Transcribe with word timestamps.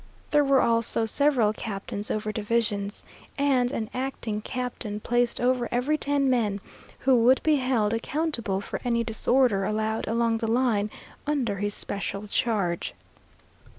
There 0.31 0.43
were 0.43 0.61
also 0.63 1.05
several 1.05 1.53
captains 1.53 2.09
over 2.09 2.31
divisions, 2.31 3.05
and 3.37 3.71
an 3.71 3.87
acting 3.93 4.41
captain 4.41 4.99
placed 4.99 5.39
over 5.39 5.69
every 5.71 5.95
ten 5.95 6.27
men, 6.27 6.59
who 6.97 7.23
would 7.25 7.39
be 7.43 7.57
held 7.57 7.93
accountable 7.93 8.61
for 8.61 8.81
any 8.83 9.03
disorder 9.03 9.63
allowed 9.63 10.07
along 10.07 10.39
the 10.39 10.49
line 10.51 10.89
under 11.27 11.57
his 11.57 11.75
special 11.75 12.27
charge. 12.27 12.95